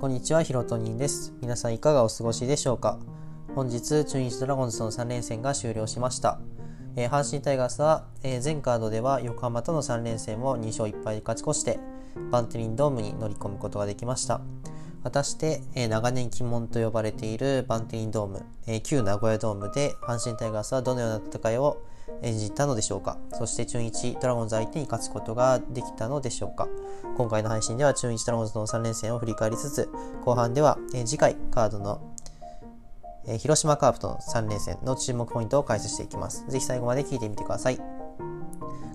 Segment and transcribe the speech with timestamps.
[0.00, 1.34] こんにちは、ヒロトニンです。
[1.42, 2.98] 皆さんいかがお過ごしでしょうか？
[3.54, 6.40] 本日、中日ドラゴンズとの3連戦が終了しました。
[6.96, 11.78] えー、阪神タイガースは、えー、全カードでは横浜との3連戦を2勝1敗で勝ち越して、
[12.30, 14.40] バンテリンドームに乗り込むことができました。
[15.02, 21.82] 果たして、えー、長年鬼門と呼ばれているバンテリンドーム、えー、旧名古屋ドームで阪神タイガースはどのような戦いを
[22.22, 26.68] 演じたのでしょうかそして中日ドラゴンズ相手に勝つことができたのでしょうか
[27.16, 29.88] 今回の配信では中日ドラゴンズの3連戦を振り返りつつ
[30.24, 32.00] 後半では、えー、次回カードの
[33.26, 36.44] え広島カープとの3連戦の注目ポイントを解説していきます。
[36.48, 37.78] ぜひ最後まで聞いてみてください。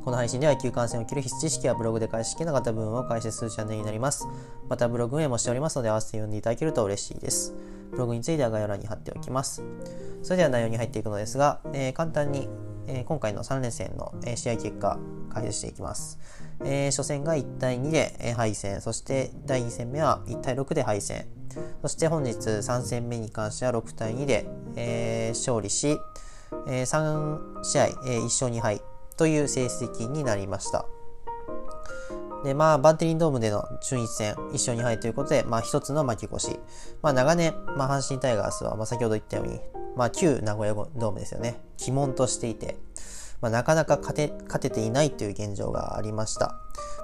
[0.05, 4.28] この配信では球観戦を切る必知識やブログで解析なかった部分を解説するチャンネルになります。
[4.70, 7.55] またブログ運営もしておりますので合わせて読んでいただけると嬉しいです。
[7.90, 9.64] ブログについては概要欄に貼っておきます。
[10.22, 12.48] それでは内容に入っていくのですが、えー、簡単に、
[12.86, 15.00] えー、今回の3連戦の、試合結果
[15.34, 16.20] 解説していきます。
[16.64, 21.25] え初戦が1対2で、え敗戦、そして第2戦目は1対6で敗戦、
[21.81, 25.97] そして本日3戦目に関しては6対2で、え勝利し、
[26.67, 28.80] え3試合、え1勝2敗
[29.17, 30.85] という成績になりました。
[32.45, 36.59] で、まあ、バンテリンドームでの中日戦、1勝2敗ということで、まあ、一つの負け越し。
[37.02, 39.59] まあ、長年、まあ、阪神タイガースは、まあ、先ほど言ったように、
[39.95, 41.59] まあ、旧名古屋ドームですよね。
[41.81, 42.77] 鬼門としていて、
[43.41, 46.55] まあ、なかなか勝て、勝てていないという現状がありました。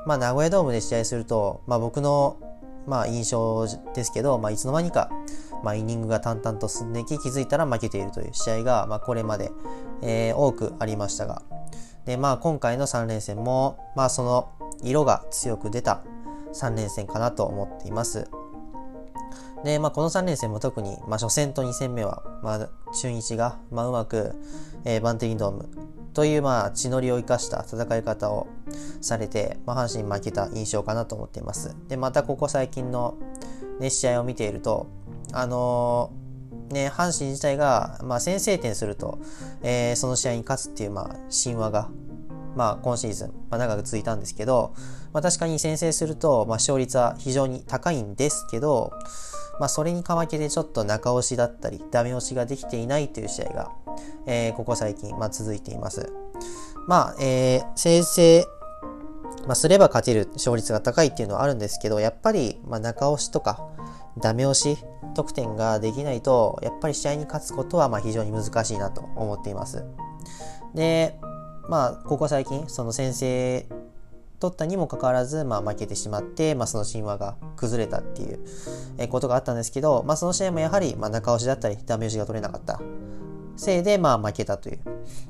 [0.06, 2.38] まあ、名古屋ドームで試合すると、まあ、僕の、
[2.86, 3.66] まあ、印象
[3.96, 5.10] ですけど、まあ、いつの間にか、
[5.64, 9.52] まあ、イニングが淡々と進んでいき、気づいたら負けているという試合が、まあ、これまで、
[10.04, 11.42] えー、多くありましたが、
[12.06, 14.52] で、まあ今回の3連戦も、まあその
[14.84, 16.02] 色が強く出た
[16.54, 18.28] 3連戦かなと思っています。
[19.64, 24.34] で、まあこの3連戦も特に、まあ初戦と2戦目は、まあ中日が、まあうまく、
[24.86, 25.70] えー、バンテリンドーム
[26.14, 28.48] というまあ血のりを生かした戦い方を
[29.02, 31.76] されて、まあ阪神負けた印象かなと思っています。
[31.88, 33.18] で、またここ最近の、
[33.80, 34.88] ね、試合を見ていると、
[35.34, 36.22] あのー
[36.72, 39.20] ね、阪神自体が、まあ、先制点すると、
[39.62, 41.90] えー、その試合に勝つっていう、まあ、神話が、
[42.56, 44.74] まあ、今シーズン、まあ、長く続いたんですけど、
[45.14, 48.92] まあ、確かに先制すると、まあ、勝率は非常に高いんですけど、
[49.60, 53.72] まあ、それにかまけてちょっと中押しだったり、ダメ押しができていないという試合が、
[54.26, 56.12] えー、ここ最近、まあ、続いています。
[56.88, 58.48] まあ、えー、先制、
[59.46, 63.68] まあ、すれば勝てる勝率が高いっていうのはあるんですけど、やっぱり、まあ、中押しとか、
[64.20, 64.78] ダメ押し
[65.14, 69.86] 得点ができないと、やっぱり試合に勝つことはまあ非常に難しいなと思っています。
[70.74, 71.20] で、
[71.70, 73.68] まあ、ここ最近、その先制
[74.40, 82.82] 取ったにもかかわらず、まあ、負けてしまって、まあ、その神話が崩れたっていうことがあったんですけど、まあ、その試合もやはり、まあ、中押しだったり、ダメ押しが取れなかった
[83.56, 84.80] せいで、まあ、負けたという、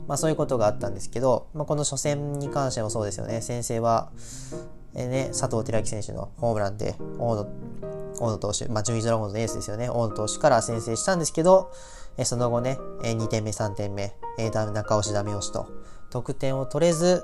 [0.08, 3.42] まあ、そういうことがあったんですけど、まあ、この初戦に関してもそうですよね。
[3.42, 4.10] 先制は、
[4.96, 7.48] えー、ね、佐藤輝明選手のホームランで、大野
[8.20, 9.90] 大野投手、まあ、順位ドラゴンズのエースですよね。
[9.90, 11.72] 大野投手から先制したんですけど、
[12.24, 15.68] その後ね、2点目、3点目、えー、中押し、ダメ押しと、
[16.12, 17.24] 得点を取れず、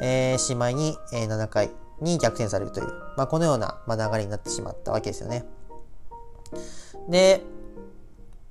[0.00, 5.44] えー、しまいに、えー、7回に逆転されるという、まあ、このような、まあ、流れになってしまったわけですよね。
[7.08, 7.42] で、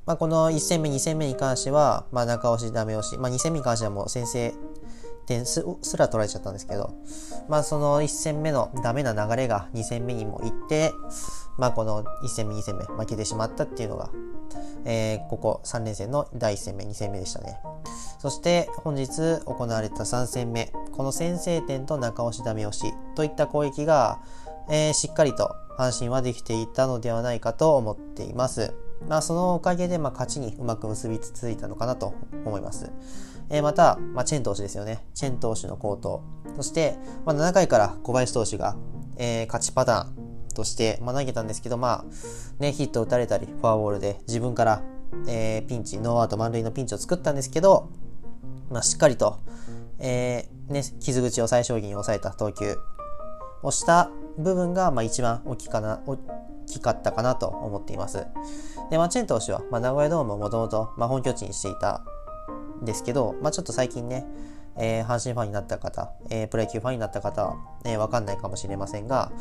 [0.06, 4.54] まあ、この1戦目、2戦目に関しては、まあ、中押し、ダメ押し、まあ、2戦目に関してはもう先制
[5.28, 5.62] 点す
[5.98, 6.96] ら取られちゃったんですけど、
[7.48, 10.94] まあ、その1戦目のダメな流れが2戦目にも行って、
[11.58, 14.10] まあ、この1戦目、2戦目、負けてしまったっていうのが、
[14.86, 17.60] えー、ここ3連戦の第1戦目、2戦目でしたね。
[18.20, 24.20] そして本日行われた3戦目、この先制点と中押しダメ押しといった攻撃が、
[24.70, 28.74] えー、しっかりと阪神はできていたのではないかと思っています。
[29.08, 32.92] まあ、そのおかげで、まあ、勝ちにうまく結びついたのかなと思います。
[33.50, 35.06] えー、また、まあ、チェン投手ですよね。
[35.14, 36.24] チェン投手の好投。
[36.56, 38.76] そして、まあ、7回から小林投手が、
[39.18, 42.06] えー、勝ちパターン、として、まあ、投げたんですけど、まあ、
[42.60, 44.82] ね、ヒット打たれたり、フォアボールで自分から、
[45.28, 47.92] えー、ピンチ、ノーアウト満塁のピンチを作ったんですけど、
[48.70, 49.40] まあ、しっかりと、
[50.00, 52.78] えー、ね、傷口を最小限に抑えた投球
[53.64, 56.18] をした部分が、まあ、一番大きかな、大
[56.66, 58.28] きかったかなと思っています。
[58.90, 62.04] で、まあ、チェン投手は、まあ、名古屋ドームをもともと、まあ、本拠地にしていた
[62.82, 64.26] んですけど、まあ、ちょっと最近ね、
[64.78, 69.32] えー、阪神ファンになった方、えー、プロ野球ファンになった方は、えー、わかんないかもしれませんが、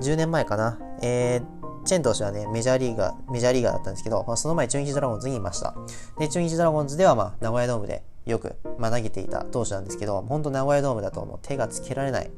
[0.00, 5.74] 10年前かな、えー、チェン投手はね、メジャーリーガー、メジャーリーガーだったんですけど、まあ、その前、中日ドラゴンズにいました。
[6.18, 12.30] で、中日ドラゴンズでは、まあ、名古屋ドームでよく、まあ、投げていた投手なんですけど、本当名古屋ドームだともう手がつけられない、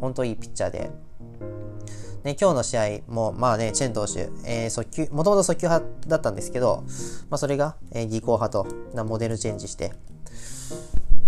[0.00, 0.90] 本当いいピッチャーで、
[2.24, 6.84] ね、今日の試合も、まあね、チェン投手、えー、速球、もともと速球派だったんですけど、
[7.30, 9.92] まあ、それが、えー、技巧派となモデルチェンジして、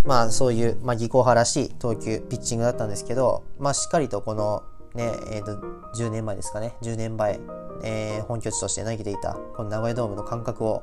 [0.04, 4.64] まあそういう、まあ、技巧派らしい投球、ピッチングだったんですけど、まあしっかりとこの
[4.94, 5.52] ね、えっ、ー、と、
[5.96, 7.40] 10年前ですかね、10年前、
[7.84, 10.82] えー、本拠地として投げていたこの名古屋ドームの感覚を、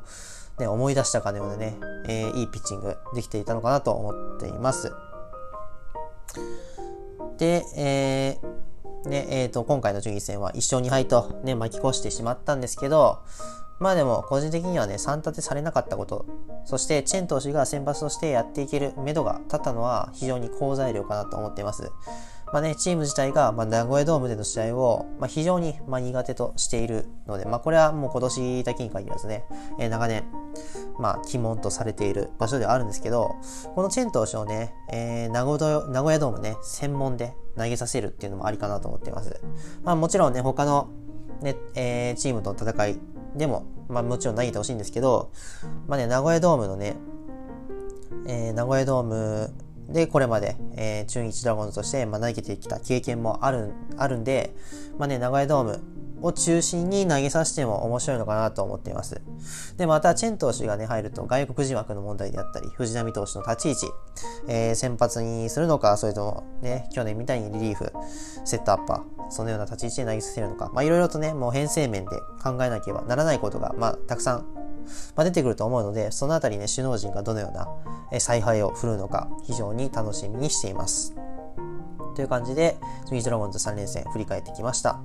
[0.60, 1.78] ね、思い出したかのようなね、
[2.08, 4.92] えー、いいピッチングできていたのかなと思っています。
[7.38, 8.60] で、えー
[9.10, 13.20] ねえーと、今回の順位戦は1勝2敗と、ね、巻き越してしまったんですけど、
[13.80, 16.26] まあでも個人的にはね、3立てされなかったこと、
[16.66, 21.92] そしてチェン投手が先発としてやっていける目処が立ったのは非常に好材料かなと思っています。
[22.52, 29.46] まあね、チーム自体が、まあ、名古屋ドームでの試合を、まあ、非常に、まあ、苦手としているので、まあ、これはもう今年だけに限らずね、
[29.80, 30.24] えー、長年、
[31.00, 33.36] まあ、鬼門とされている場所ではあるんですけど、
[33.76, 39.42] このチェン投手をね、えー、名古屋ドームね、専門で投げさせるっていうのもありかなと思っています。
[39.84, 40.90] まあ、もちろんね、他の
[41.42, 43.00] ね、えー、チームとの戦い
[43.36, 45.32] でも、まあ、もちろん投げてほしいんですけど、
[45.88, 46.96] まあね、名古屋ドームのね、
[48.28, 49.54] えー、名古屋ドーム
[49.92, 54.56] で、これまで、えー、中日ドラゴンズとして、まあ、投げてきた経験もある、あるんで、
[54.98, 55.82] まあね、名古屋ドーム
[56.22, 59.22] を中心に投げさせても面白いのかなと思っています。
[59.78, 63.94] で、また、チェン投手がね、入ると、外国人枠の問題であったり、藤波投手の立ち位置、
[64.48, 67.92] えー、先発にするのか、それともね、去年みたいにリリーフ、
[68.46, 72.12] セットアッパー、そのような立ち位置で投げさせるのか、まあ、いろいろとね、もう編成面で
[72.44, 74.69] 考えなければならないことが、まあ、たくさん
[75.16, 81.16] まあ、出てくると思うので、そのあたりね、首脳陣がどのような采配を振るうのか、非常に楽しみにしています。
[82.16, 85.00] という感じで、ジミドラゴンズ3連戦振り返ってきました。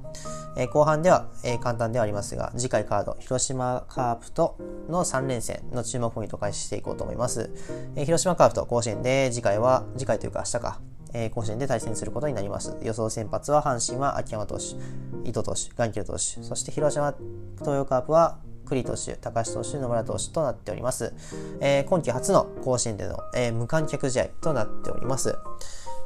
[0.57, 4.57] えー、後半では、えー、簡単ではありますが、次回カード、広島カープと
[4.89, 7.51] の3連戦の注目ポイントを開始していこうと思います。
[7.95, 10.81] えー、広島カープと甲子園で、次回は、次回というか明日か、
[11.13, 12.77] えー、甲子園で対戦することになります。
[12.83, 14.75] 予想先発は阪神は秋山投手、
[15.23, 17.15] 伊藤投手、ガンキル投手、そして広島
[17.61, 21.15] 東洋カープは栗投手、高橋投手、野村投手となっております。
[21.61, 25.37] えー、今季初の甲子園での、えー、無観客試合となっております。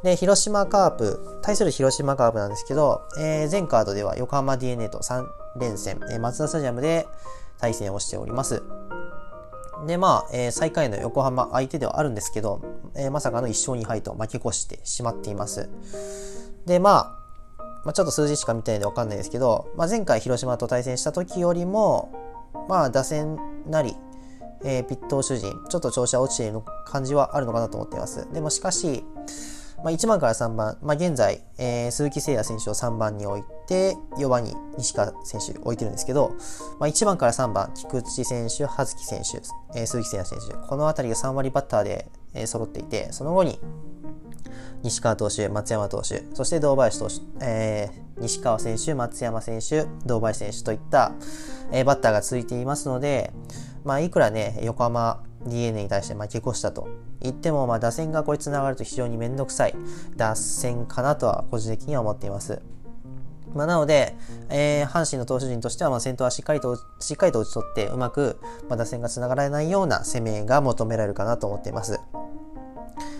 [0.03, 5.25] で、広島カープ、対する広島カープなんですけど、えー、全カードでは横浜 DNA と3
[5.59, 7.07] 連戦、えー、松田スタジアムで
[7.57, 8.63] 対戦をしております。
[9.85, 12.61] で、まあ、えー、最下位の横浜相手ではあるんですけど、
[12.95, 15.69] えー、まさかの1勝2敗と負け越してしまっています。
[16.65, 17.19] で、まあ、
[17.85, 22.18] まあ、ちょっと数字しか見てないんでわかんないですけど、まあ、前回広島と対戦した時よりも、
[22.69, 23.35] まあ、打線
[23.65, 23.95] なり、
[24.63, 28.31] えー、ピット主人、ちょっと調子は落ちている感じはあるのかなと思っています。
[28.31, 29.03] でもしかし、
[29.83, 36.35] まあ、1番から3番、まあ、現在、えー、鈴木誠也選手を3番に置いて、4番に西川選手置いてるんですけど、
[36.79, 39.41] まあ、1番から3番、菊池選手、葉月選手、
[39.73, 43.59] えー、鈴木誠也選手、この辺りが3割バッターで、えー、揃っていて、その後に、
[44.83, 51.11] 西川投手、松山投手、そして堂林投手、えー、西川選手、松山選手、堂林選手といった、
[51.71, 53.31] えー、バッターが続いていますので、
[53.83, 56.89] まあ、いくらね、横浜 DNA に対して負け越したと
[57.21, 59.75] 言っても、まあ、打線がこれ繋がると非常にめんどくさい
[60.15, 62.61] 打線かなとは個人的には思っています。
[63.53, 64.15] まあ、なので、
[64.49, 71.99] えー、阪神の投手陣としては、まあ、先頭はしっかりと、しっかりと打ち取って、うまく、まあ、打線が繋がらないような攻めが求められるかなと思っています。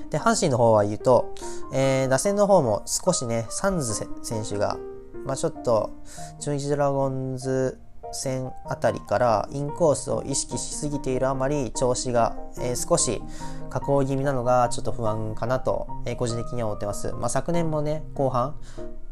[0.09, 1.33] で、阪神の方は言うと、
[1.73, 4.77] えー、打線の方も少しね、サンズ選手が、
[5.25, 5.91] まあ、ちょっと、
[6.39, 7.79] 中日ドラゴンズ
[8.11, 13.21] 戦あたりからインコースを意識しすぎているあまり調子が、えー、少し
[13.69, 17.11] 下降気味なのがちょっと不安かなと、えー、個人的には思ってます。
[17.13, 18.55] まあ、昨年もね、後半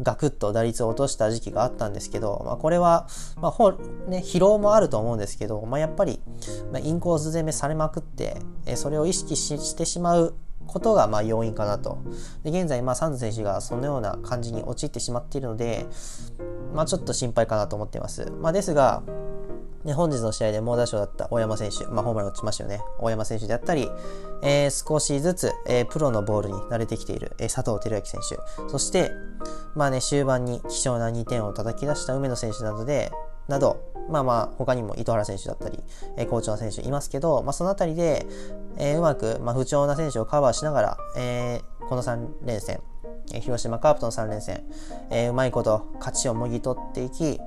[0.02, 3.08] ガクッと打率を落とした時期があったんですけど、まあ、これは、
[3.40, 6.20] まあほね、疲労もあると思うんですけど、まあ、やっぱり、
[6.72, 10.36] まあ、インコース攻めされまくって、えー、それを意識してしまう
[10.68, 11.98] ことがまあ要因かなと。
[12.44, 15.88] で現在、まあ、サンズ選手がそのような感じに陥ってしまっているので、
[16.74, 18.32] まあ、ちょっと心配かなと思っています。
[18.42, 19.02] まあ、ですが、
[19.84, 22.82] ね、本日の試合で猛打賞だった大山選手、まあ、ホームラン打ちましたよね。
[23.00, 23.90] 大山選手であったり、
[24.44, 29.12] えー、少しずつ、えー、プロのボールに慣れてきている、えー、佐藤輝明選手、そして、
[29.76, 33.12] まあね、終盤に貴重な2点を叩き出した梅野選手などで、
[33.48, 33.80] など、
[34.10, 35.80] まあまあ、他にも糸原選手だったり、
[36.18, 38.26] えー、好調な選手いますけど、まあ、そのあたりで、
[38.78, 42.80] えー、うまく、まあ、不調な選手をカバーしながら、えー、この3連戦、
[43.34, 44.64] えー、広島カープとの3連戦、
[45.10, 47.40] えー、うまいこと勝ちをもぎ取っていき、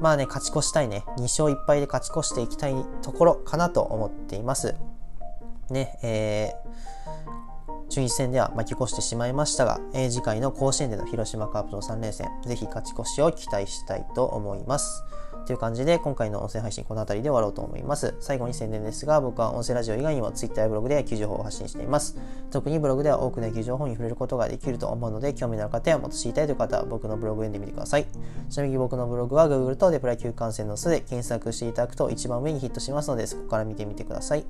[0.00, 4.74] まあね、勝ち越したいね、2勝1敗で勝ち越していきたいところかなと思っています。
[5.70, 15.04] ね、えー、中日戦では巻き越してしまいましたが、えー、次回の甲子園での広島カープとの3連戦、ぜひ勝ち越しを期待したいと思います。
[15.50, 18.14] という感じで、今回の音声配信この辺りで終わろうと思います。
[18.20, 22.16] 最後に宣伝ですが、僕は音声ラジオ以外にも Twitter やブログで野球情報を発信しています。
[22.52, 28.06] 特にブログでは多くの野球情報に触れることができると思うので、興味のある方やもっと知りたいという方は僕のブログを読んでみてください。
[28.48, 34.44] ちなみに僕のブログは Google とデプラ級観戦の巣で検索していただくと一番上にヒットしますので、そこから見てみてください。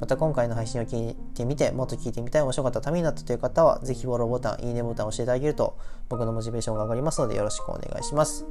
[0.00, 5.78] また今回の配信を聞いてみて、もっと聞いてみたい、面白かったためになったという方は、ぜひフォローボタン、いいねボタンを押していただけると、
[6.08, 8.44] 僕のモチベーションが上がりますので、よろしくお願いします。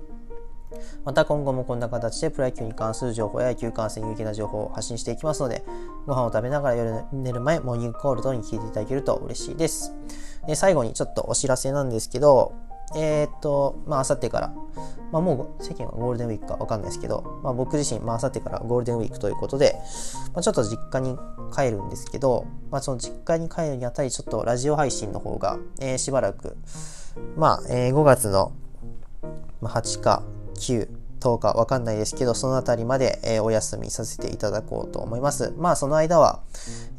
[1.04, 5.64] また今後もこんな形でプロ野球に関する情報や野球観戦有益な情報を発信していきますので、
[6.06, 9.94] ご飯を食べながら夜寝る前、モーニングコールドに聞いていただけると嬉しいです。
[10.48, 12.54] で最後にちょっとお知らせなんですけど、
[12.96, 14.54] えー、っと、まあ、あさってから、
[15.12, 19.76] まあ、もう世間はゴールデンウィークかわかんないですけど、まあ、僕自身、まあ、あさってからゴールデンウィークということで、
[20.34, 21.18] まあ、ちょっと実家に
[21.56, 26.58] 帰るんですけど、まあ、その実家に帰るにあたり、ちょっとラジオ配信の方が、えー、しばらく、
[27.36, 28.54] まあ、えー、5月の
[29.62, 30.24] 8か
[30.56, 35.54] 9、10日わかんないですけど、そのあたりまで、えー、お休みさせていただこうと思います。
[35.58, 36.42] まあ、その間は、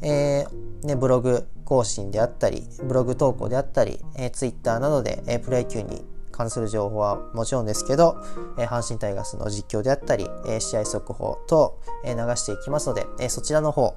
[0.01, 8.17] えー、ね、ブログ更新であったり、ブログ投稿であったり、えー、ツイッターなどで、え、プロ野球に関する情報はもちろんですけど、
[8.57, 13.95] え、阪神タイガースの実況であったり、え、試合速報等、え、流していきますので、え、そちらの方、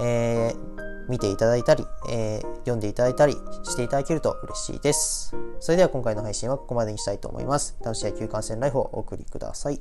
[0.00, 3.32] えー、見ていただいたり、えー、読んでいただいたり
[3.64, 5.34] していただけると嬉しいです。
[5.60, 7.76] それでは今回の配信はここまでにしたいと思います。
[7.82, 9.80] 楽しい野球観戦ライフをお送りください。